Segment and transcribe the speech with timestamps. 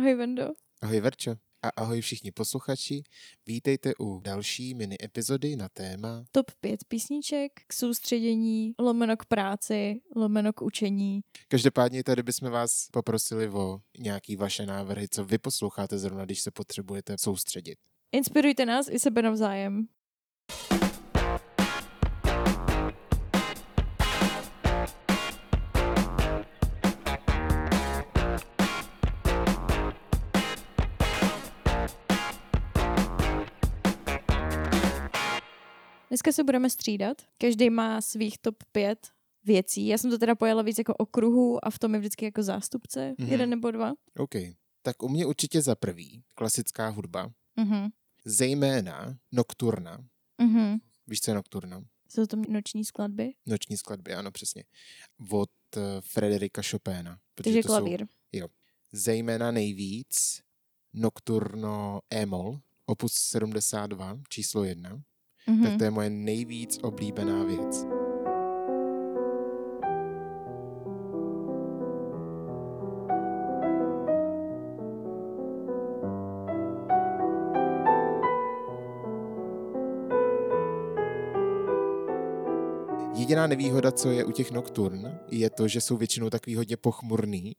[0.00, 0.52] Ahoj Vendo.
[0.82, 1.30] Ahoj Verčo
[1.62, 3.02] a ahoj všichni posluchači.
[3.46, 10.00] Vítejte u další mini epizody na téma Top 5 písniček k soustředění, lomeno k práci,
[10.16, 11.20] lomeno k učení.
[11.48, 16.50] Každopádně tady bychom vás poprosili o nějaký vaše návrhy, co vy posloucháte zrovna, když se
[16.50, 17.78] potřebujete soustředit.
[18.12, 19.88] Inspirujte nás i sebe navzájem.
[36.20, 37.22] Dneska se budeme střídat.
[37.38, 39.08] Každý má svých top 5
[39.44, 39.86] věcí.
[39.86, 43.06] Já jsem to teda pojela víc jako okruhu a v tom je vždycky jako zástupce,
[43.06, 43.14] Mhm.
[43.28, 43.32] mm-hmm.
[43.32, 43.92] jeden nebo dva.
[44.18, 44.34] OK.
[44.82, 47.88] Tak u mě určitě za prvý klasická hudba, Mhm.
[48.24, 50.04] zejména nokturna.
[50.38, 50.78] Mhm.
[51.06, 51.84] Víš, co je nokturna?
[52.08, 54.64] Jsou to noční skladby, Noční skladby, ano, přesně.
[55.30, 57.18] Od uh, Frederika Chopina.
[57.34, 58.06] protože takže to jsou klavír.
[58.92, 60.42] zejména nejvíc
[60.92, 65.02] Nocturno E-moll, opus 72, číslo 1.
[65.46, 65.64] Mhm.
[65.64, 67.86] tak to je moje nejvíc oblíbená věc.
[83.14, 87.52] Jediná nevýhoda, co je u těch nocturn, je to, že jsou většinou takový hodně pochmurný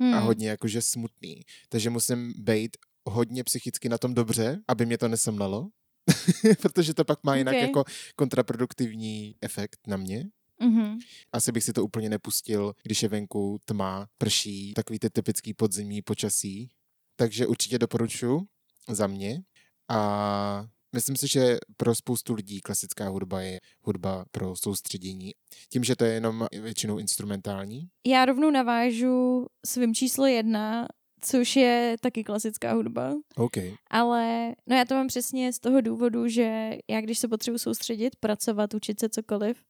[0.00, 0.14] Hmm.
[0.14, 1.40] a hodně jakože smutný.
[1.68, 5.68] Takže musím být hodně psychicky na tom dobře, aby mě to nesemlelo.
[6.62, 7.60] Protože to pak má jinak Ok.
[7.60, 7.84] jako
[8.16, 10.30] kontraproduktivní efekt na mě.
[10.60, 10.98] Mhm.
[11.32, 16.02] Asi bych si to úplně nepustil, když je venku tma, prší, takový ty typický podzimní
[16.02, 16.70] počasí.
[17.16, 18.42] Takže určitě doporučuji
[18.88, 19.42] za mě.
[19.88, 25.32] A myslím si, že pro spoustu lidí klasická hudba je hudba pro soustředění.
[25.68, 27.88] Tím, že to je jenom většinou instrumentální.
[28.06, 30.88] Já rovnou navážu svým číslo jedna,
[31.24, 33.14] což je taky klasická hudba.
[33.36, 33.56] OK.
[33.90, 38.16] Ale no já to mám přesně z toho důvodu, že já když se potřebuji soustředit,
[38.16, 39.62] pracovat, učit se cokoliv,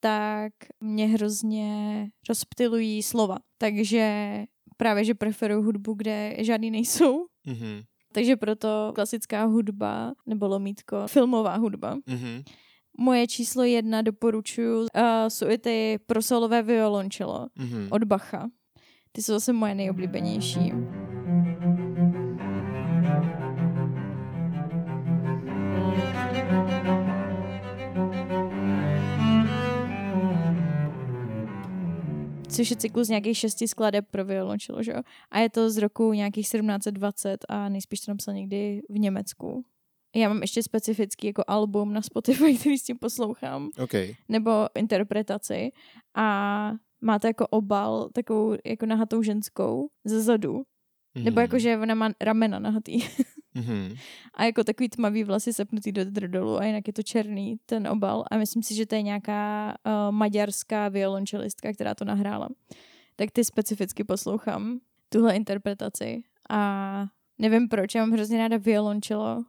[0.00, 3.38] tak mě hrozně rozptilují slova.
[3.58, 4.36] Takže
[4.76, 7.26] právě, že preferuju hudbu, kde žádný nejsou.
[7.46, 7.82] Mhm.
[8.12, 11.98] Takže proto klasická hudba, nebo lomítko, filmová hudba.
[12.06, 12.42] Mhm.
[12.98, 14.86] Moje číslo jedna doporučuju, uh,
[15.28, 17.88] jsou i ty prosolové violončelo Mhm.
[17.90, 18.48] od Bacha.
[19.12, 20.72] Ty jsou zase moje nejoblíbenější.
[32.48, 35.02] Což je cyklus nějakých šesti skladeb pro violončelo, že jo?
[35.30, 39.64] A je to z roku nějakých 1720 a nejspíš to napsal někdy v Německu.
[40.16, 43.92] Já mám ještě specifický jako album na Spotify, který s tím poslouchám OK.
[44.28, 45.70] nebo interpretaci
[46.14, 50.62] a máte jako obal takovou jako nahatou ženskou ze zadu,
[51.14, 51.24] Mhm.
[51.24, 52.98] nebo jako, že ona má ramena nahatý
[53.54, 53.94] Mhm.
[54.34, 58.24] a jako takový tmavý vlasy sepnutý do drdolu a jinak je to černý ten obal
[58.30, 62.48] a myslím si, že to je nějaká uh, maďarská violončelistka, která to nahrála.
[63.16, 67.06] Tak ty specificky poslouchám tuhle interpretaci a
[67.38, 69.44] nevím proč, já mám hrozně ráda violončelo,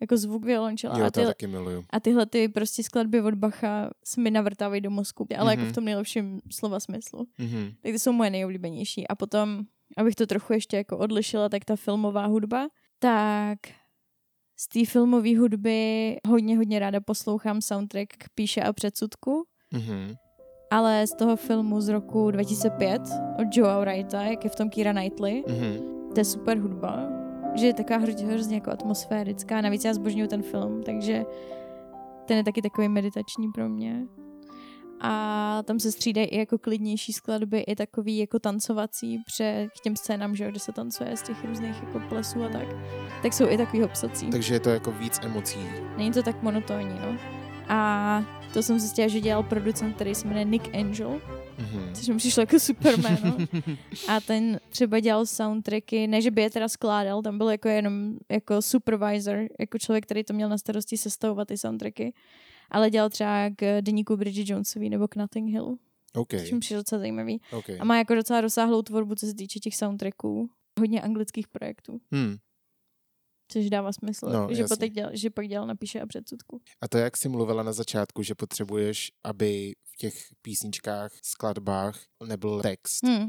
[0.00, 1.84] jako zvuk violončela Jo, a to ty, taky miluju.
[1.90, 5.70] a tyhle ty prostě skladby od Bacha se mi navrtávají do mozku, ale jako Mhm.
[5.70, 7.26] v tom nejlepším slova smyslu.
[7.38, 7.64] Mhm.
[7.82, 9.08] Tak ty jsou moje nejoblíbenější.
[9.08, 9.60] A potom,
[9.96, 12.68] abych to trochu ještě jako odlišila, tak ta filmová hudba,
[12.98, 13.58] tak
[14.58, 20.14] z té filmové hudby hodně, hodně ráda poslouchám soundtrack k Píše a předsudku, Mhm.
[20.70, 23.02] ale z toho filmu z roku 2005
[23.40, 25.78] od Joea Wrighta, jak je v tom Kira Knightley, Mhm.
[26.14, 27.08] to je super hudba,
[27.56, 29.60] že je taková hrozně, hrozně jako atmosférická.
[29.60, 31.24] Navíc já zbožňuju ten film, takže
[32.26, 34.06] ten je taky takový meditační pro mě.
[35.00, 39.96] A tam se střídají i jako klidnější skladby, i takový jako tancovací pře k těm
[39.96, 42.66] scénám, že jo, kde se tancuje z těch různých jako plesů a tak.
[43.22, 44.30] Tak jsou i takový obsací.
[44.30, 45.58] Takže je to jako víc emocí.
[45.96, 47.45] Není to tak monotónní, no.
[47.68, 51.20] A to jsem zjistila, že dělal producent, který se jmenuje Nick Angel,
[51.58, 51.94] Mhm.
[51.94, 53.36] což mi přišlo jako super jméno.
[54.08, 58.16] A ten třeba dělal soundtracky, ne že by je teda skládal, tam byl jako jenom
[58.30, 62.12] jako supervisor, jako člověk, který to měl na starosti sestavovat ty soundtracky.
[62.70, 65.76] Ale dělal třeba k deníku Bridget Jonesový nebo k Notting Hill,
[66.14, 66.28] OK.
[66.30, 67.40] což mi přišlo docela zajímavý.
[67.52, 67.64] OK.
[67.80, 70.50] A má jako docela rozsáhlou tvorbu, co se týče těch soundtracků.
[70.80, 72.36] Hodně anglických projektů, Hmm.
[73.48, 76.60] Což dává smysl, No, že, pak dělal, že pak dělal napíše a předsudku.
[76.80, 82.60] A to, jak jsi mluvila na začátku, že potřebuješ, aby v těch písničkách, skladbách nebyl
[82.62, 83.26] text, Hmm.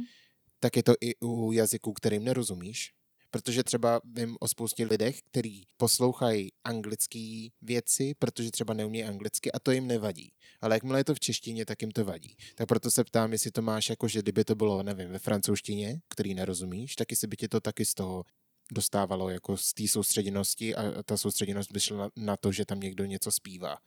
[0.60, 2.92] tak je to i u jazyků, kterým nerozumíš.
[3.32, 9.60] Protože třeba vím o spoustě lidech, kteří poslouchají anglické věci, protože třeba neumí anglicky a
[9.60, 10.32] to jim nevadí.
[10.62, 12.36] Ale jakmile je to v češtině, tak jim to vadí.
[12.56, 16.00] Tak proto se ptám, jestli to máš jako, že kdyby to bylo, nevím, ve francouzštině,
[16.10, 18.24] který nerozumíš, tak jestli by tě to taky z toho
[18.72, 23.06] dostávalo jako z té soustředěnosti a ta soustředěnost by šla na, to, že tam někdo
[23.06, 23.78] něco zpívá.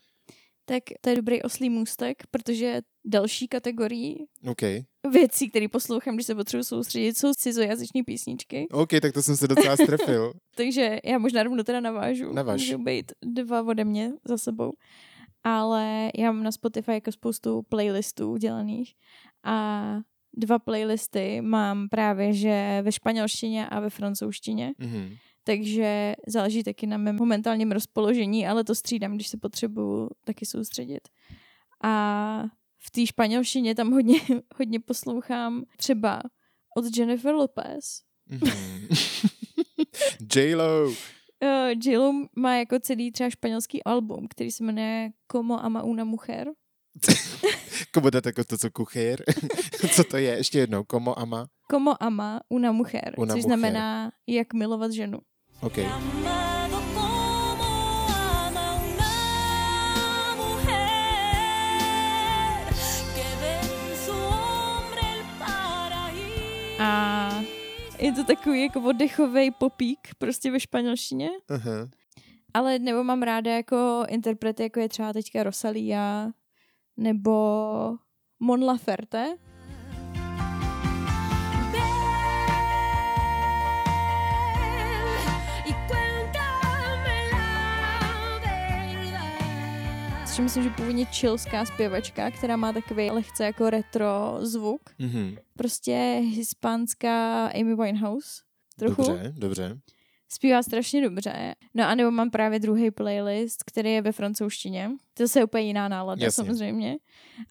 [0.64, 4.62] Tak to je dobrý oslý můstek, protože další kategorii OK.
[5.12, 8.66] věcí, které poslouchám, když se potřebuji soustředit, jsou cizojazyční písničky.
[8.72, 10.32] OK, tak to jsem se docela strefil.
[10.56, 12.32] Takže já možná rovnou teda navážu.
[12.32, 12.60] Navaž.
[12.60, 14.72] Můžou být dva ode mě za sebou.
[15.44, 18.94] Ale já mám na Spotify jako spoustu playlistů udělaných
[19.44, 19.96] a
[20.36, 24.72] dva playlisty mám právě, že ve španělštině a ve francouzštině.
[24.78, 25.16] Mhm.
[25.44, 31.08] Takže záleží taky na mém momentálním rozpoložení, ale to střídám, když se potřebuju taky soustředit.
[31.84, 32.44] A
[32.78, 34.20] v té španělštině tam hodně,
[34.56, 36.22] hodně poslouchám třeba
[36.76, 38.02] od Jennifer Lopez.
[38.26, 38.88] Mhm.
[40.36, 40.88] J-Lo.
[40.88, 40.94] Uh,
[41.84, 46.52] J-Lo má jako celý třeba španělský album, který se jmenuje Como ama una mujer.
[47.94, 49.22] Komu dáte jako to, co kuchyr?
[49.94, 50.36] co to je?
[50.36, 50.84] Ještě jednou.
[50.84, 51.46] Komo ama?
[51.70, 53.58] Como ama una mujer, Una což mujer.
[53.58, 55.18] znamená jak milovat ženu.
[55.60, 55.78] OK.
[66.78, 67.30] A
[67.98, 71.30] je to takový jako oddechový popík prostě ve španělštině.
[71.48, 71.88] Aha.
[72.54, 76.30] Ale nebo mám ráda jako interprety, jako je třeba teďka Rosalia
[76.96, 77.98] nebo
[78.40, 79.36] Mon Laferte.
[85.66, 90.26] y cuéntame la verdad.
[90.28, 94.80] Což myslím, že původně chilská zpěvačka, která má takový lehce jako retro zvuk.
[94.98, 95.36] Mhm.
[95.56, 98.42] Prostě hispánská Amy Winehouse.
[98.78, 99.02] Trochu.
[99.02, 99.78] Dobře, dobře.
[100.32, 101.54] Zpívá strašně dobře.
[101.74, 104.90] No a nebo mám právě druhý playlist, který je ve francouzštině.
[105.14, 106.44] To je úplně jiná nálada Jasně.
[106.44, 106.96] samozřejmě.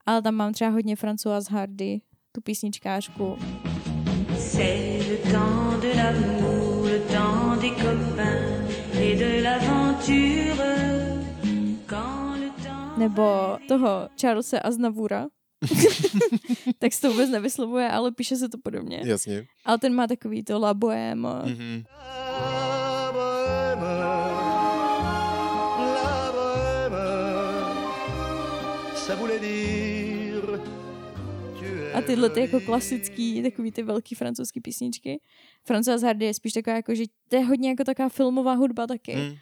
[0.06, 3.38] Ale tam mám třeba hodně Françoise Hardy, tu písničkářku.
[4.38, 10.64] C'est le temps de l'amour, le temps des copains et de l'aventure.
[11.88, 15.28] Quand le temps Nebo toho Charlesa Aznavura.
[16.80, 19.02] tak se to vůbec nevyslovuje, ale píše se to podobně.
[19.06, 19.46] Jasně.
[19.66, 21.28] Ale ten má takový to La Bohème.
[21.46, 21.84] Mhm.
[31.94, 35.22] A tyhle ty jako klasický, takový ty velký francouzský písničky.
[35.68, 39.16] Françoise Hardy je spíš taková jako, že to je hodně jako taková filmová hudba taky.
[39.16, 39.36] Mm.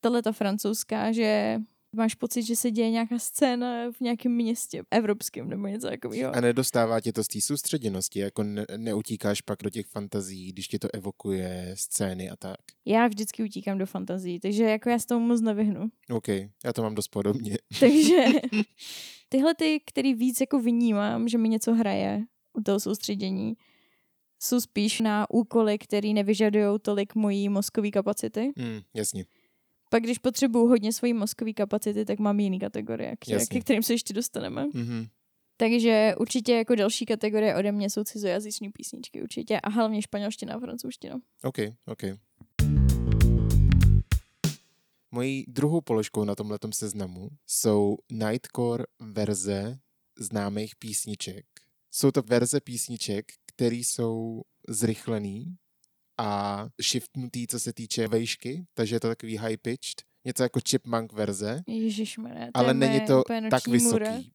[0.00, 1.58] Tahle ta francouzská, že
[1.96, 6.36] máš pocit, že se děje nějaká scéna v nějakém městě evropském nebo něco takového.
[6.36, 10.68] A nedostává tě to z té soustředěnosti, jako ne, neutíkáš pak do těch fantazí, když
[10.68, 12.56] tě to evokuje scény a tak.
[12.84, 15.90] Já vždycky utíkám do fantazí, takže jako já s tomu moc nevyhnu.
[16.10, 16.28] OK,
[16.64, 17.58] já to mám dost podobně.
[17.80, 18.24] Takže
[19.28, 22.24] tyhle ty, který víc jako vnímám, že mi něco hraje
[22.58, 23.54] u toho soustředění,
[24.40, 28.52] jsou spíš na úkoly, které nevyžadují tolik mojí mozkové kapacity.
[28.56, 29.24] Mm, jasně.
[29.92, 33.16] Pak když potřebuju hodně svojí mozkové kapacity, tak mám jiný kategorie,
[33.50, 34.66] ke kterým se ještě dostaneme.
[34.74, 35.06] Mhm.
[35.56, 40.58] Takže určitě jako další kategorie ode mě jsou cizojazyční písničky určitě a hlavně španělština a
[40.58, 41.20] francouzština.
[41.42, 41.56] OK,
[41.86, 42.02] OK.
[45.10, 49.78] Mojí druhou položkou na tomhle seznamu jsou Nightcore verze
[50.18, 51.46] známých písniček.
[51.90, 55.56] Jsou to verze písniček, které jsou zrychlený
[56.22, 61.62] a shiftnutý, co se týče vejšky, takže je to takový high-pitched, něco jako chipmunk verze,
[61.66, 64.32] Ježišmarja, ale není to tak vysoký.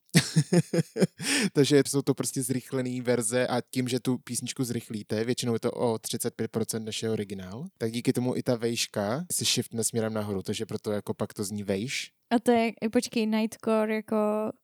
[1.52, 5.70] takže jsou to prostě zrychlený verze a tím, že tu písničku zrychlíte, většinou je to
[5.72, 10.42] o 35% než je originál, tak díky tomu i ta vejška se shiftne směrem nahoru,
[10.42, 12.10] takže proto jako pak to zní vejš.
[12.30, 14.16] A to je, počkej, nightcore jako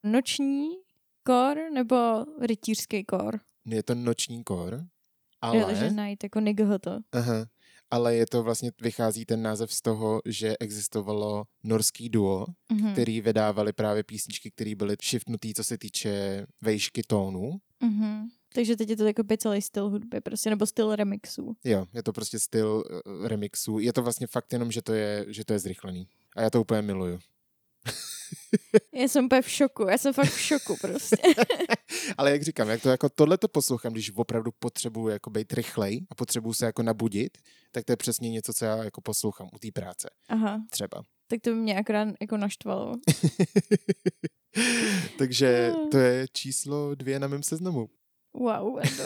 [0.03, 0.69] noční
[1.27, 1.97] core nebo
[2.41, 3.39] rytířský core?
[3.67, 4.85] Je to noční kor,
[5.45, 5.59] Ale...
[5.59, 6.99] Jo, takže night jako nighoto.
[7.13, 7.47] aha,
[7.91, 12.93] ale je to vlastně, vychází ten název z toho, že existovalo norský duo, Mhm.
[12.93, 17.51] který vydávali právě písničky, které byly shiftnutý, co se týče vejšky tónu.
[17.81, 18.29] Mhm.
[18.55, 21.57] Takže teď je to jako celý styl hudby, prostě, nebo styl remixů.
[21.65, 23.79] Jo, je to prostě styl uh, remixu.
[23.79, 26.09] Je to vlastně fakt jenom, že to je, že to je zrychlený.
[26.37, 27.19] A já to úplně miluju.
[28.93, 31.17] Já jsem úplně v šoku, já jsem fakt v šoku prostě.
[32.19, 36.07] Ale jak říkám, jak to jako tohle to poslouchám, když opravdu potřebuju jako být rychlej
[36.11, 37.39] a potřebuju se jako nabudit,
[37.73, 41.03] tak to je přesně něco, co já jako poslouchám u té práce Aha, třeba.
[41.29, 42.95] tak to by mě akorát jako naštvalo.
[45.19, 47.89] Takže to je číslo dvě na mém seznamu.
[48.35, 49.05] Wow, Endo.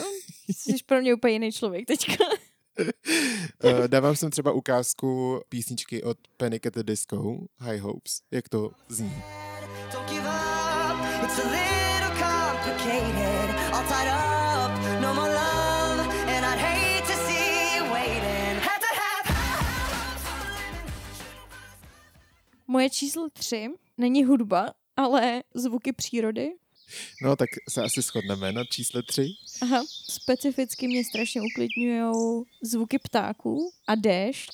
[0.49, 2.23] Jsi pro mě úplně jiný člověk teďka.
[3.63, 8.71] Eh, Dávám sem třeba ukázku písničky od Panic at the Disco, High Hopes, jak to
[8.89, 9.23] zní.
[15.01, 15.13] No
[22.67, 23.67] Moje číslo tři
[23.97, 26.51] není hudba, ale zvuky přírody.
[27.21, 29.27] No tak se asi shodneme na čísle tři.
[29.61, 29.83] Aha.
[30.09, 34.49] Specificky mě strašně uklidňují zvuky ptáků a déšť.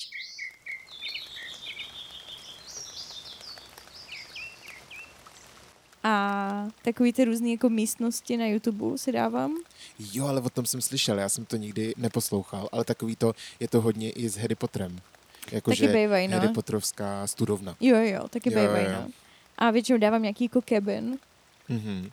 [6.04, 9.56] A takový ty různé jako místnosti na YouTube si dávám.
[10.14, 13.68] Jo, ale o tom jsem slyšel, já jsem to nikdy neposlouchal, ale takový to, je
[13.68, 15.00] to hodně i s Harry Potterem.
[15.52, 16.38] Jakože Taky bývají, no.
[16.38, 17.76] Harry Potterovská studovna.
[17.80, 19.08] Jo, jo, taky bývají, no.
[19.58, 21.18] A většinou dávám nějaký jako cabin,
[21.70, 22.12] Mhm.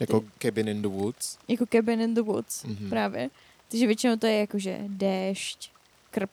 [0.00, 1.38] Jako Cabin in the Woods.
[1.48, 2.88] jako cabin in the woods, Mhm.
[2.90, 3.30] právě.
[3.68, 5.70] Takže většinou to je jakože déšť,
[6.10, 6.30] krp,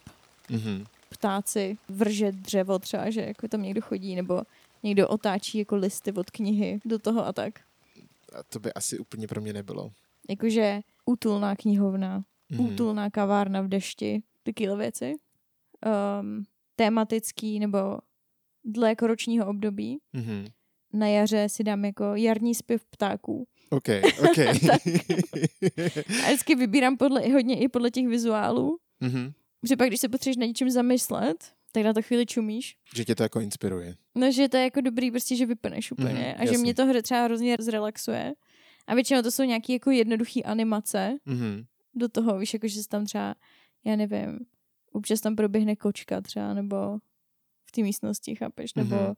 [0.50, 0.86] Mhm.
[1.10, 4.42] ptáci, vrže dřevo třeba, že jako tam někdo chodí, nebo
[4.84, 7.60] někdo otáčí jako listy od knihy do toho a tak.
[8.40, 9.92] A to by asi úplně pro mě nebylo.
[10.30, 12.66] Jakože útulná knihovna, Mhm.
[12.66, 15.16] útulná kavárna v dešti, takovéhle věci.
[16.22, 16.46] Um,
[16.76, 18.00] tematický nebo
[18.66, 20.00] dle jako ročního období.
[20.14, 20.48] Mhm.
[20.94, 23.48] Na jaře si dám jako jarní zpěv ptáků.
[23.70, 23.88] OK,
[24.29, 24.38] OK.
[26.24, 28.77] A vždycky vybírám podle, hodně i podle těch vizuálů.
[29.00, 29.32] Mhm.
[29.70, 32.77] Že pak, když se potřebuješ na něčem zamyslet, tak na to chvíli čumíš.
[32.96, 33.96] Že tě to jako inspiruje.
[34.15, 36.10] No, že to je jako dobrý, prostě, že vypneš úplně.
[36.13, 36.58] Mhm, a že jasně.
[36.58, 38.34] mě to hře třeba hrozně zrelaxuje.
[38.88, 41.63] A většinou to jsou nějaké jako jednoduché animace Mhm.
[41.96, 43.36] do toho, víš, jako že se tam třeba,
[43.86, 44.39] já nevím,
[44.91, 46.75] občas tam proběhne kočka třeba, nebo
[47.65, 49.13] v té místnosti, chápeš, nebo Mhm.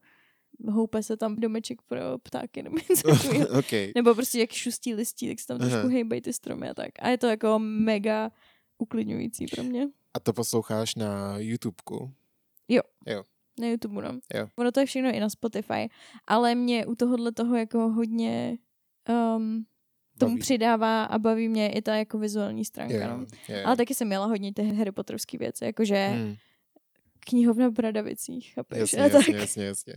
[0.68, 3.48] Houpe se tam domeček pro ptáky, nebo něco takového.
[3.60, 3.72] OK.
[3.96, 5.88] Nebo prostě jak šustí listí, tak se tam trošku Aha.
[5.90, 6.90] hejbají ty stromy a tak.
[7.00, 8.32] A je to jako mega
[8.78, 9.88] uklidňující pro mě.
[10.14, 12.12] A to posloucháš na YouTubeku?
[13.60, 14.20] Na YouTube, no.
[14.34, 14.48] Jo.
[14.56, 15.90] Ono to je všechno i na Spotify,
[16.28, 18.58] ale mě u tohohle toho jako hodně
[19.38, 19.66] um,
[20.20, 20.40] tomu Baví.
[20.40, 23.26] přidává a baví mě i ta jako vizuální stránka, Jo, no.
[23.50, 23.62] jo.
[23.66, 26.36] Ale taky jsem měla hodně ty Harry Potterovské věci, jakože Hmm.
[27.30, 28.80] Knihovna v Bradavicích, chápeš?
[28.80, 29.14] Jasně, A tak.
[29.28, 29.94] jasně, jasně, jasně.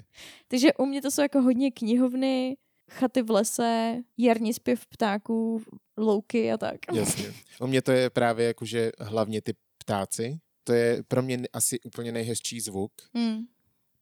[0.49, 2.57] Takže u mě to jsou jako hodně knihovny,
[2.91, 5.63] chaty v lese, jarní zpěv ptáků,
[5.97, 6.77] louky a tak.
[6.93, 7.35] Jasně.
[7.61, 10.39] U mě to je právě jakože hlavně ty ptáci.
[10.65, 13.45] To je pro mě asi úplně nejhezčí zvuk, Hmm.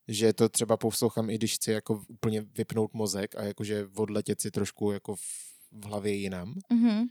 [0.08, 4.50] že to třeba poslouchám, i když chci jako úplně vypnout mozek a jakože odletět si
[4.50, 5.20] trošku jako v,
[5.72, 6.54] v hlavě jinam.
[6.72, 7.06] Mhm.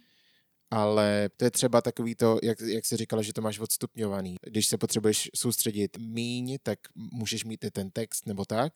[0.71, 4.35] Ale to je třeba takový to, jak, jak jsi říkala, že to máš odstupňovaný.
[4.47, 8.73] Když se potřebuješ soustředit míň, tak můžeš mít i ten text nebo tak.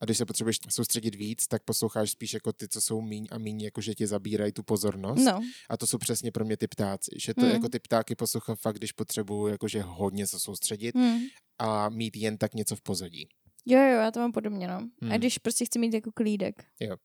[0.00, 3.38] A když se potřebuješ soustředit víc, tak posloucháš spíš jako ty, co jsou míň a
[3.38, 5.24] míň, jakože ti zabírají tu pozornost.
[5.24, 7.10] No, A to jsou přesně pro mě ty ptáci.
[7.16, 7.50] Že to Mm.
[7.50, 11.20] jako ty ptáky poslouchám fakt, když potřebuju jakože hodně se soustředit hmm.
[11.58, 13.28] a mít jen tak něco v pozadí.
[13.66, 14.74] Jo, jo, já to mám podobně, no.
[14.74, 15.12] A Hmm.
[15.18, 16.64] když prostě chci mít jako klídek.
[16.80, 16.96] Jo.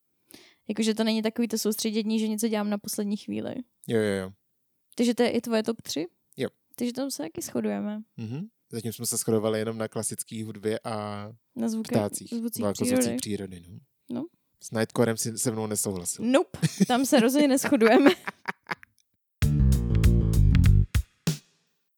[0.68, 3.56] Jakože to není takový to soustředění, že něco dělám na poslední chvíli.
[3.88, 4.32] Jo, jo, jo.
[4.96, 6.08] Takže to je i tvoje top 3?
[6.38, 6.50] Jo.
[6.76, 8.02] Takže tam se taky shodujeme.
[8.18, 8.48] Mhm.
[8.72, 12.30] Zatím jsme se shodovali jenom na klasické hudbě a Na zvuky, ptácích.
[12.30, 13.16] zvucích jako přírody.
[13.16, 13.62] přírody.
[13.70, 13.80] No.
[14.10, 14.26] No.
[14.62, 16.26] S Nightcorem si se mnou nesouhlasil.
[16.26, 18.12] Nope, tam se rozhodně neschodujeme.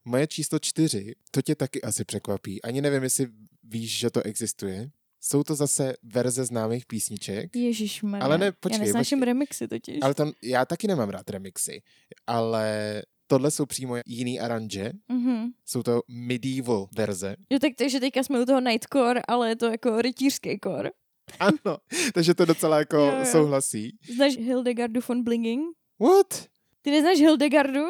[0.06, 2.62] Moje číslo čtyři, to tě taky asi překvapí.
[2.62, 3.28] Ani nevím, jestli
[3.64, 4.90] víš, že to existuje.
[5.22, 9.26] Jsou to zase verze známých písniček, Ježíš Ale ne, počkej, Já nesnáším počkej.
[9.34, 9.98] remixy totiž.
[10.02, 11.82] ale tam, já taky nemám rád remixy,
[12.28, 15.48] ale tohle jsou přímo jiný aranže, Mhm.
[15.66, 17.36] jsou to medieval verze.
[17.50, 20.92] Jo, tak takže teďka jsme u toho Nightcore, ale je to jako rytířský core.
[21.40, 21.78] Ano,
[22.14, 23.26] takže to docela jako Jo, jo.
[23.26, 23.98] souhlasí.
[24.16, 25.62] Znáš Hildegardu von Blinging?
[26.00, 26.46] What?
[26.82, 27.86] Ty neznáš Hildegardu?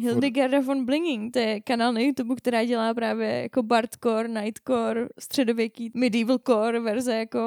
[0.00, 5.90] Hildegarda von Blinging, to je kanál na YouTube, která dělá právě jako bardcore, nightcore, středověký
[5.94, 7.40] medieval core verze jako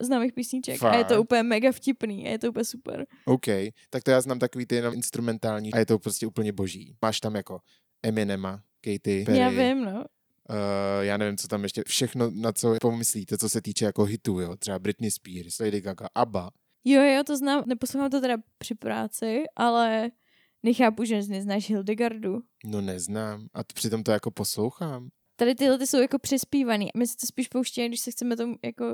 [0.00, 0.82] známých písniček.
[0.82, 1.20] A je to Fakt?
[1.20, 3.06] úplně mega vtipný a je to úplně super.
[3.24, 3.46] OK,
[3.90, 6.96] tak to já znám takový ty jenom instrumentální a je to prostě úplně boží.
[7.02, 7.60] Máš tam jako
[8.02, 10.04] Eminema, Katy Perry, Já vím, no.
[10.50, 10.56] Uh,
[11.00, 14.56] já nevím, co tam ještě, všechno, na co pomyslíte, co se týče jako hitů, jo,
[14.56, 16.50] třeba Britney Spears, Lady Gaga, ABBA.
[16.84, 20.10] Jo, jo, to znám, neposlouchám to teda při práci, ale
[20.62, 22.38] nechápu, že neznáš Hildegardu.
[22.64, 25.08] No neznám, a t- přitom to jako poslouchám.
[25.36, 26.88] Tady tyhle ty jsou jako přespívaný.
[26.96, 28.84] My si to spíš pouštíme, když se chceme tomu jako,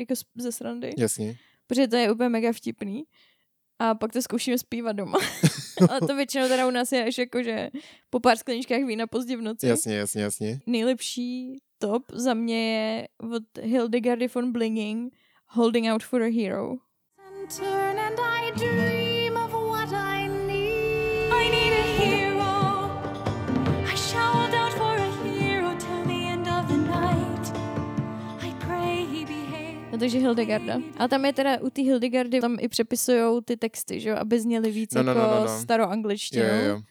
[0.00, 0.90] jako ze srandy.
[0.98, 1.36] Jasně.
[1.66, 3.02] Protože to je úplně mega vtipný.
[3.78, 5.18] A pak to zkoušíme zpívat doma.
[5.90, 7.70] Ale to většinou teda u nás je až jako, že
[8.10, 9.66] po pár skleničkách vína pozdě v noci.
[9.66, 10.60] Jasně, jasně, jasně.
[10.66, 15.14] Nejlepší top za mě je od Hildegardy von Blinging
[15.46, 16.70] Holding Out for a Hero.
[16.70, 18.99] and turn and I dream
[30.00, 30.80] takže Hildegarda.
[30.98, 34.40] Ale tam je teda u té Hildegardy, tam i přepisují ty texty, že jo, aby
[34.40, 35.58] zněly víc No, no, jako no, no, no.
[35.60, 36.44] staroangličtinou.
[36.46, 36.82] Jo, jo, jo.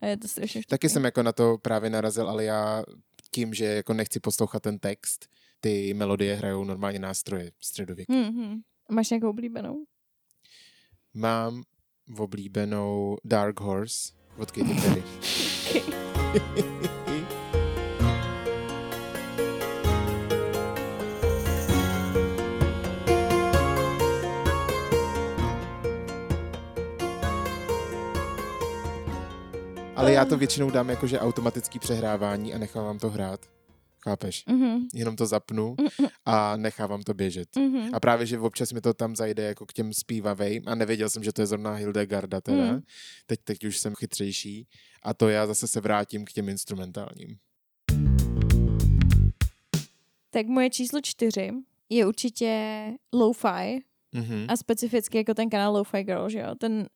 [0.00, 0.88] A je to strašně Taky vtipný.
[0.92, 2.84] jsem jako na to právě narazil, ale já
[3.30, 5.28] tím, že jako nechci poslouchat ten text,
[5.60, 8.08] ty melodie hrajou normálně nástroje středověk.
[8.08, 8.60] Hmm, hmm.
[8.90, 9.84] A Máš nějakou oblíbenou?
[11.14, 11.62] Mám
[12.18, 15.02] oblíbenou Dark Horse od Katy Perry.
[30.04, 33.40] Ale já to většinou dám jakože automatický přehrávání a nechávám to hrát.
[34.02, 34.44] Chápeš?
[34.46, 34.88] Mhm.
[34.94, 35.76] Jenom to zapnu
[36.24, 37.56] a nechávám to běžet.
[37.56, 37.94] Mhm.
[37.94, 41.24] A právě, že občas mi to tam zajde jako k těm zpívavej a nevěděl jsem,
[41.24, 42.72] že to je zrovna Hildegarda teda.
[42.72, 42.80] Mm.
[43.26, 44.66] Teď, teď už jsem chytřejší
[45.02, 47.36] a to já zase se vrátím k těm instrumentálním.
[50.30, 51.50] Tak moje číslo čtyři
[51.88, 52.84] je určitě
[53.14, 53.80] Lo-Fi
[54.14, 54.46] Mhm.
[54.48, 56.54] a specificky jako ten kanál Lo-Fi Girl, že jo?
[56.54, 56.86] Ten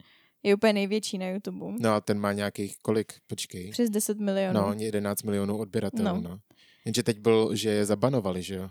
[0.43, 1.67] je úplně největší na YouTube.
[1.81, 3.13] No a ten má nějakých kolik?
[3.27, 3.71] Počkej.
[3.71, 4.61] Přes 10 milionů.
[4.61, 6.21] No, 11 milionů odběratelů, No.
[6.31, 6.39] no.
[6.85, 8.69] Jenže teď byl, že je zabanovali, že jo?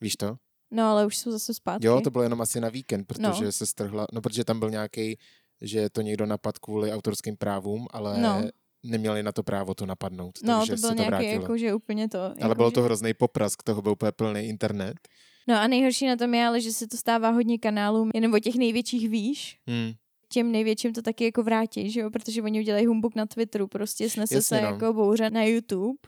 [0.00, 0.36] Víš to?
[0.70, 1.86] no ale už jsou zase zpátky.
[1.86, 3.52] Jo, to bylo jenom asi na víkend, protože No.
[3.52, 5.18] se strhla, no protože tam byl nějaký,
[5.60, 8.42] že to někdo napad kvůli autorským právům, ale No.
[8.82, 11.42] neměli na to právo to napadnout, no, takže to byl se to nějaký, vrátilo.
[11.42, 12.18] jako, že úplně to.
[12.22, 12.72] Ale jako, byl že...
[12.74, 14.94] to hrozný poprask, toho byl úplně plný internet.
[15.48, 18.38] No a nejhorší na tom je, ale že se to stává hodně kanálům, jenom o
[18.38, 19.92] těch největších víš, Hmm.
[20.32, 24.10] Těm největším to taky jako vrátí, že jo, protože oni udělají humbuk na Twitteru, prostě
[24.10, 24.68] snese Jasně, se no.
[24.68, 25.98] jako bouře na YouTube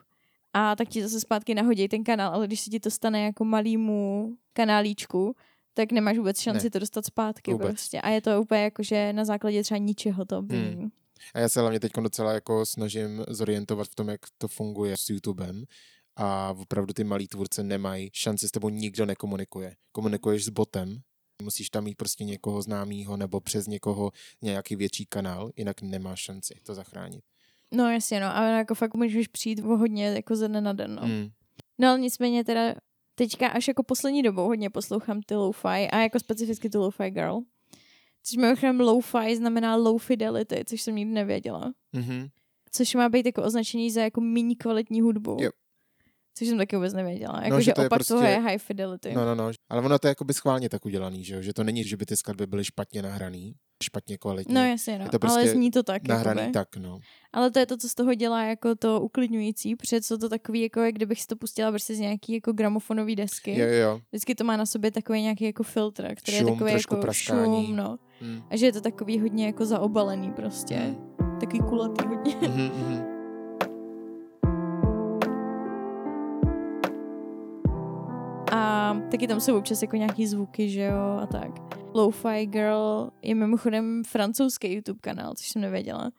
[0.52, 3.44] a tak ti zase zpátky nahodí ten kanál, ale když se ti to stane jako
[3.44, 5.36] malýmu kanálíčku,
[5.74, 6.70] tak nemáš vůbec šanci Ne.
[6.70, 7.68] to dostat zpátky Vůbec.
[7.68, 8.00] prostě.
[8.00, 10.74] A je to úplně jako, že na základě třeba ničeho to obvinění.
[10.82, 10.90] Hmm.
[11.34, 15.10] A já se hlavně teď docela jako snažím zorientovat v tom, jak to funguje s
[15.10, 15.64] YouTubem.
[16.16, 19.76] A opravdu ty malí tvůrce nemají šanci, s tebou nikdo nekomunikuje.
[19.92, 20.98] Komunikuješ s botem,
[21.42, 24.12] musíš tam mít prostě někoho známého nebo přes někoho
[24.42, 27.24] nějaký větší kanál, jinak nemáš šanci to zachránit.
[27.72, 30.94] No jasně, no, ale jako fakt můžeš přijít o hodně jako ze dne na den,
[30.94, 31.02] no.
[31.02, 31.30] Hmm.
[31.78, 32.74] No ale nicméně teda
[33.14, 37.40] teďka až jako poslední dobou hodně poslouchám ty lo-fi a jako specificky tu lo-fi girl.
[38.22, 41.72] Což mimochodem lo-fi znamená low fidelity, což jsem nikdy nevěděla.
[41.92, 42.28] Mhm.
[42.70, 45.36] Což má být jako označení za jako méně kvalitní hudbu.
[45.40, 45.50] Jo.
[46.34, 47.40] Což jsem taky vůbec nevěděla.
[47.42, 49.12] Jako, No, že že to je opak prostě- toho je high fidelity.
[49.14, 49.50] No, no, no.
[49.70, 51.42] Ale ono to je jako by schválně tak udělaný, že, jo?
[51.42, 54.54] že to není, že by ty skladby byly špatně nahraný, špatně kvalitní.
[54.54, 55.04] No jasně, no.
[55.04, 56.08] Je to ale prostě zní to tak.
[56.08, 56.52] nahraný jakoby.
[56.52, 56.98] tak, no.
[57.32, 60.62] Ale to je to, co z toho dělá jako to uklidňující, protože co to takový,
[60.62, 63.58] jako jak kdybych si to pustila prostě z nějaký jako gramofonové desky.
[63.60, 64.00] Jo, jo.
[64.12, 67.66] Vždycky to má na sobě takový nějaký jako filtr, který Šum, je takový jako praskání.
[67.66, 67.98] šum, no.
[68.20, 68.42] Hmm.
[68.50, 70.94] A že je to takový hodně jako zaobalený prostě.
[71.40, 72.36] Takový kulatý hodně.
[72.48, 73.04] Mhm,
[78.64, 81.50] A taky tam jsou občas jako nějaký zvuky, že jo, a tak.
[81.94, 86.10] Lo-Fi Girl je mimochodem francouzský YouTube kanál, což jsem nevěděla.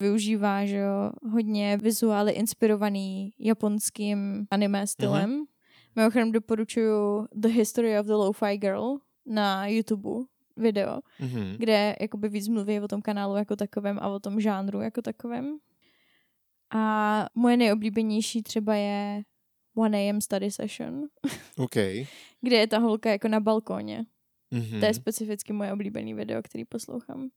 [0.00, 5.30] Využívá, že jo, hodně vizuály inspirovaný japonským anime stylem.
[5.30, 5.46] Mm-hmm.
[5.96, 10.08] Mimochodem doporučuju The History of the Lo-Fi Girl na YouTube
[10.56, 11.54] video, Mhm.
[11.58, 15.56] kde jakoby víc mluví o tom kanálu jako takovém a o tom žánru jako takovém.
[16.74, 19.22] A moje nejoblíbenější třeba je
[19.78, 21.02] 1AM Study Session,
[21.56, 21.74] OK.
[22.40, 24.04] kde je ta holka jako na balkóně.
[24.50, 24.80] Mhm.
[24.80, 27.28] To je specificky moje oblíbený video, který poslouchám.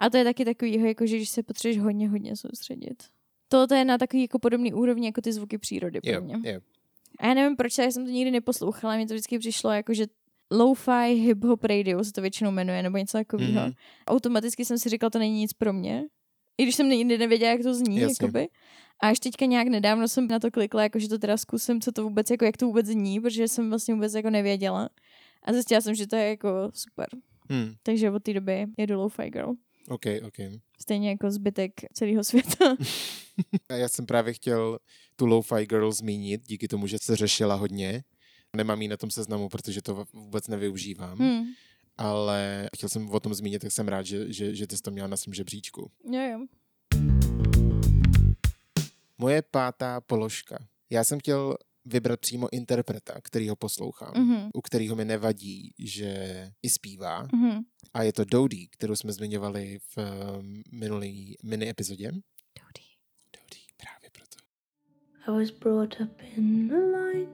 [0.00, 3.02] A to je taky takový, jako, že když se potřebuješ hodně, hodně soustředit.
[3.48, 6.52] Tohle je na takový jako podobný úrovni jako ty zvuky přírody pro mě.
[6.52, 6.60] jo.
[7.18, 10.06] A já nevím, proč já jsem to nikdy neposlouchala, mně to vždycky přišlo jako, že
[10.50, 13.52] lo-fi hip-hop radio se to většinou jmenuje, nebo něco takového.
[13.52, 13.70] Mhm.
[13.70, 13.74] Mm-hmm.
[14.06, 16.04] Automaticky jsem si říkala, to není nic pro mě.
[16.58, 18.14] I když jsem nikdy nevěděla, jak to zní, Jasně.
[18.20, 18.48] jakoby.
[19.02, 21.92] A až teďka nějak nedávno jsem na to klikla, jako že to teda zkusím, co
[21.92, 24.88] to vůbec, jako jak to vůbec zní, protože jsem vlastně vůbec jako nevěděla.
[25.42, 27.06] A zjistila jsem, že to je jako super.
[27.50, 27.74] Hmm.
[27.82, 29.54] Takže od té doby jedu lo-fi girl.
[29.88, 30.36] OK, OK.
[30.80, 32.76] Stejně jako zbytek celého světa.
[33.68, 34.78] A já jsem právě chtěl
[35.16, 38.04] tu Lo-Fi Girl zmínit, díky tomu, že se řešila hodně.
[38.56, 41.18] Nemám ji na tom seznamu, protože to vůbec nevyužívám.
[41.18, 41.44] hmm.
[41.98, 44.90] Ale chtěl jsem o tom zmínit, tak jsem rád, že, že, že ty jsi to
[44.90, 45.90] měla na svém žebříčku.
[46.12, 46.46] Jo, jo.
[49.22, 50.58] Moje pátá položka.
[50.90, 54.50] Já jsem chtěl vybrat přímo interpreta, který ho poslouchám, Mhm.
[54.54, 56.12] u kterého mi nevadí, že
[56.62, 57.28] i zpívá.
[57.32, 57.60] Mhm.
[57.94, 62.06] A je to Dodie, kterou jsme zmiňovali v um, minulý mini epizodě.
[62.06, 62.92] Dodie.
[63.36, 64.36] Dodie, právě proto.
[65.26, 67.28] I was brought up in the light,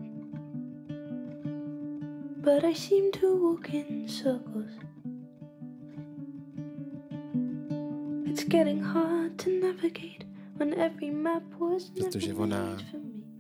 [2.37, 4.73] but I seem to walk in circles.
[8.27, 10.28] It's getting hard to navigate
[12.05, 12.77] Protože ona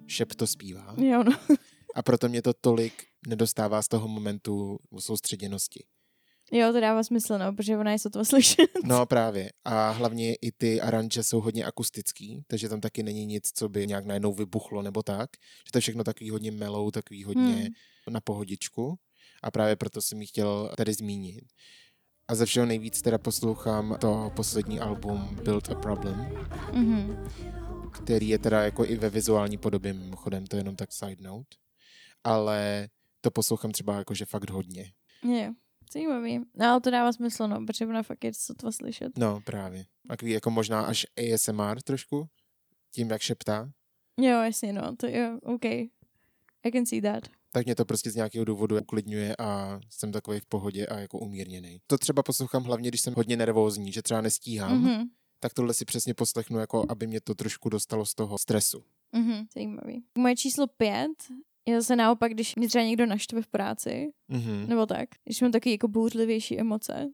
[0.07, 0.94] šepto zpívá.
[0.98, 1.33] Jo, no.
[1.94, 2.92] A proto mě to tolik
[3.28, 5.85] nedostává z toho momentu soustředěnosti.
[6.52, 8.70] Jo, to dává smysl, no, protože ona je sotva slyšet.
[8.85, 9.52] No právě.
[9.64, 13.87] A hlavně i ty aranže jsou hodně akustický, takže tam taky není nic, co by
[13.87, 15.31] nějak najednou vybuchlo nebo tak.
[15.66, 17.66] Že to je všechno takový hodně melou, takový hodně Hmm.
[18.11, 18.98] na pohodičku.
[19.42, 21.44] A právě proto jsem ji chtěl tady zmínit.
[22.28, 26.26] A ze všeho nejvíc teda poslouchám to poslední album Build a Problem,
[26.72, 27.28] Mhm.
[27.92, 31.56] který je teda jako i ve vizuální podobě, mimochodem, to je jenom tak side note.
[32.24, 32.88] Ale
[33.20, 34.92] to poslouchám třeba jakože fakt hodně.
[35.22, 35.52] Je,
[35.92, 36.38] zajímavý.
[36.54, 39.18] No, ale to dává smysl, no, protože ona fakt je sotva slyšet.
[39.18, 39.84] No právě.
[40.08, 42.28] Takový jako možná až ASMR trošku,
[42.94, 43.70] tím jak šeptá.
[44.20, 45.64] Jo, jasně, no, to jo, OK.
[45.64, 47.28] I can see that.
[47.52, 51.18] Tak mě to prostě z nějakého důvodu uklidňuje a jsem takový v pohodě a jako
[51.18, 51.80] umírněný.
[51.87, 54.96] To třeba poslouchám hlavně, když jsem hodně nervózní, že třeba nestíhám, mm-hmm.
[54.98, 55.04] Mhm,
[55.40, 58.84] tak tohle si přesně poslechnu, jako aby mě to trošku dostalo z toho stresu.
[59.12, 60.02] mhm, zajímavý.
[60.18, 61.11] Moje číslo pět
[61.68, 64.66] je zase naopak, když mě třeba někdo naštve v práci, Mm-hmm.
[64.68, 67.08] nebo tak, když mám taky jako bouřlivější emoce.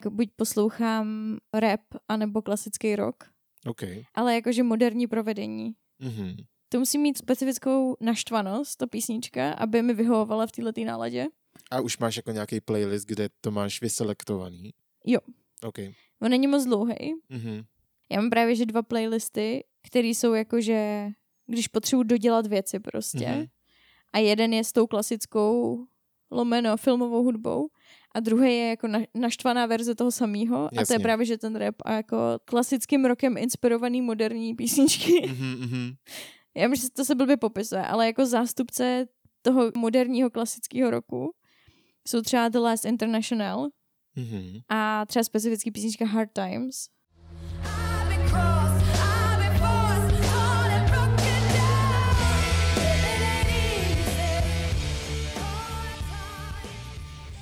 [0.00, 3.24] Jako buď poslouchám rap, anebo klasický rock,
[3.66, 3.82] OK.
[4.14, 5.72] ale jakože moderní provedení.
[6.02, 6.36] Mm-hmm.
[6.68, 11.26] To musí mít specifickou naštvanost, ta písnička, aby mi vyhovovala v této náladě.
[11.70, 14.74] A už máš jako nějaký playlist, kde to máš vyselektovaný?
[15.06, 15.18] Jo.
[15.62, 15.78] OK.
[16.22, 17.14] On není moc dlouhý.
[17.30, 17.64] Mm-hmm.
[18.10, 21.08] Já mám právě že dva playlisty, které jsou jakože,
[21.46, 23.28] když potřebuji dodělat věci prostě.
[23.28, 23.46] Mhm.
[24.12, 25.78] A jeden je s tou klasickou
[26.30, 27.68] lomeno filmovou hudbou
[28.14, 30.68] a druhý je jako na, naštvaná verze toho samého.
[30.80, 35.12] A to je právě, že ten rap a jako klasickým rokem inspirovaný moderní písničky.
[35.12, 35.96] Mm-hmm, mm-hmm.
[36.56, 39.06] Já myslím, že to se blbě popisuje, ale jako zástupce
[39.42, 41.34] toho moderního klasického roku
[42.08, 43.68] jsou třeba The Last International
[44.16, 44.62] Mm-hmm.
[44.68, 46.88] a třeba specifický písnička Hard Times.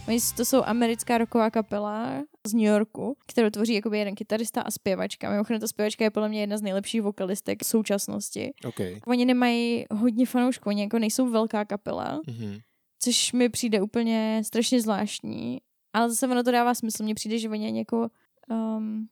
[0.09, 4.71] Oni, to jsou americká rocková kapela z New Yorku, kterou tvoří jakoby jeden kytarista a
[4.71, 5.31] zpěvačka.
[5.31, 8.53] Mimochodem ta zpěvačka je podle mě jedna z nejlepších vokalistek současnosti.
[8.65, 8.81] OK.
[9.07, 12.61] Oni nemají hodně fanoušků, oni jako nejsou velká kapela, Mm-hmm.
[12.99, 15.61] což mi přijde úplně strašně zvláštní.
[15.93, 17.03] Ale zase ono to dává smysl.
[17.05, 18.09] Mně přijde, že oni jako,
[18.51, 19.09] um,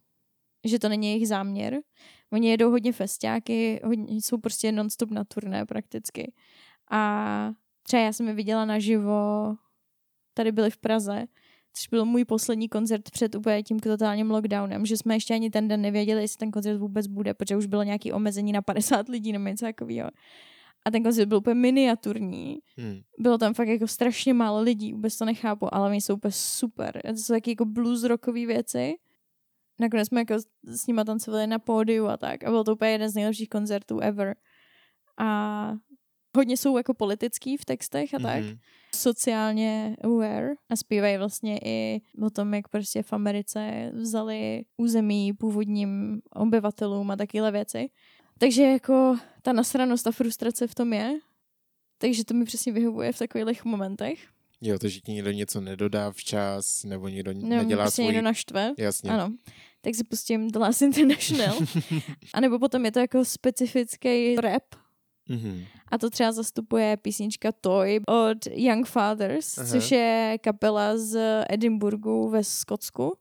[0.64, 1.80] že to není jejich záměr.
[2.32, 6.32] Oni jedou hodně festiáky, hodně, jsou prostě non-stop na turné prakticky.
[6.90, 9.54] A třeba já jsem je viděla naživo,
[10.34, 11.24] tady byli v Praze,
[11.72, 15.68] což byl můj poslední koncert před úplně tím totálním lockdownem, že jsme ještě ani ten
[15.68, 19.32] den nevěděli, jestli ten koncert vůbec bude, protože už bylo nějaké omezení na 50 lidí
[19.32, 20.10] nebo něco takového.
[20.84, 23.00] A ten koncert byl úplně miniaturní Mm.
[23.18, 27.00] bylo tam fakt jako strašně málo lidí, vůbec to nechápu, ale oni jsou úplně super.
[27.06, 28.94] To jsou taky jako blues rockové věci.
[29.80, 32.44] Nakonec jsme jako s nima tancovali na pódiu a tak.
[32.44, 34.34] A byl to úplně jeden z nejlepších koncertů ever.
[35.18, 35.72] A
[36.36, 38.42] hodně jsou jako politický v textech a tak.
[38.42, 38.58] Mhm.
[38.94, 46.20] Sociálně aware a zpívají vlastně i o tom, jak prostě v Americe vzali území původním
[46.34, 47.90] obyvatelům a takovéhle věci.
[48.38, 51.18] Takže jako ta nasranost a frustrace v tom je.
[51.98, 54.28] Takže to mi přesně vyhovuje v takových momentech.
[54.60, 58.06] Jo, takže ti někdo něco nedodá včas, nebo někdo Nebo nedělá prostě svůj...
[58.06, 58.72] někdo naštve.
[58.78, 59.10] Jasně.
[59.10, 59.34] Ano.
[59.80, 61.58] Tak si pustím The Last International.
[62.34, 64.62] a nebo potom je to jako specifický rap.
[65.30, 65.64] Mm-hmm.
[65.88, 69.66] A to třeba zastupuje písnička Toy od Young Fathers, Aha.
[69.68, 73.12] což je kapela z Edinburghu ve Skotsku.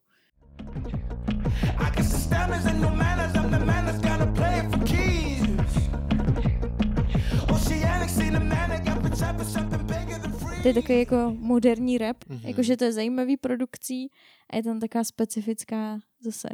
[10.61, 12.37] To je takový jako moderní rap, Mhm.
[12.39, 12.47] mm-hmm.
[12.47, 14.11] jakože to je zajímavý produkcí
[14.49, 16.49] a je tam taková specifická zase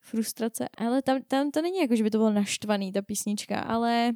[0.00, 0.68] frustrace.
[0.78, 4.12] Ale tam, tam to není jako, že by to bylo naštvaný, ta písnička, ale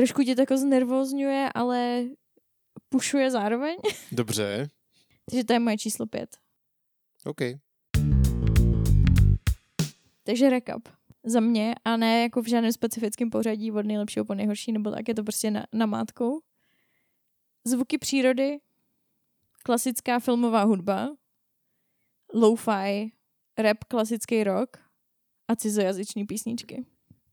[0.00, 2.04] trošku tě to jako znervozňuje, ale
[2.88, 3.76] pušuje zároveň.
[4.12, 4.68] Dobře.
[5.30, 6.36] Takže to je moje číslo pět.
[7.24, 7.40] OK.
[10.24, 10.88] Takže recap
[11.24, 15.08] za mě a ne jako v žádném specifickém pořadí od nejlepšího po nejhorší, nebo tak
[15.08, 16.40] je to prostě na, na mátkou.
[17.64, 18.58] Zvuky přírody,
[19.62, 21.08] klasická filmová hudba,
[22.34, 23.12] lo-fi,
[23.58, 24.76] rap, klasický rock
[25.48, 26.86] a cizojazyční písničky.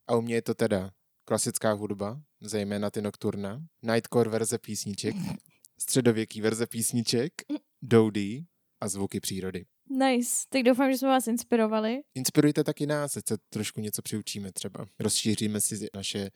[0.06, 0.90] A u mě je to teda
[1.24, 5.16] klasická hudba, zejména ty nocturna, nightcore verze písniček,
[5.78, 7.32] středověký verze písniček,
[7.82, 8.46] doudí
[8.80, 9.64] a zvuky přírody.
[9.90, 12.00] Nice, tak doufám, že jsme vás inspirovali.
[12.14, 14.86] Inspirujte taky nás, ať se trošku něco přiučíme třeba.
[14.98, 16.30] Rozšíříme si naše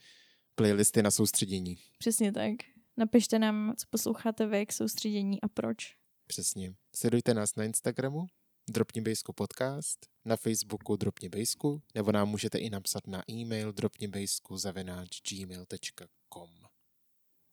[0.54, 1.78] playlisty na soustředění.
[1.98, 2.52] Přesně tak.
[2.96, 5.94] Napište nám, co posloucháte vy k soustředění a proč.
[6.26, 6.74] Přesně.
[6.96, 8.26] Sledujte nás na Instagramu,
[8.70, 14.56] Dropni Bejsku podcast, na Facebooku Dropni Bejsku, nebo nám můžete i napsat na e-mail dropnibejsku
[14.56, 16.50] zavináč gmail.com.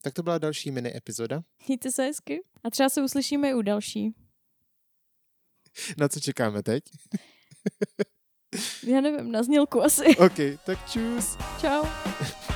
[0.02, 1.44] tak to byla další mini epizoda.
[1.68, 2.42] Mějte se hezky.
[2.64, 4.16] A třeba se uslyšíme i u další.
[5.98, 6.84] Na co čekáme teď?
[8.88, 10.18] Já nevím, na znělku asi.
[10.18, 11.38] OK, tak čus.
[11.62, 11.86] Čau.